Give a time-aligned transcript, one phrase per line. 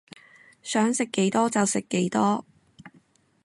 [0.63, 2.43] 想食幾多就食幾多